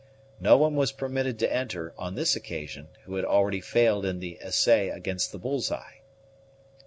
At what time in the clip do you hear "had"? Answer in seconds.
3.17-3.23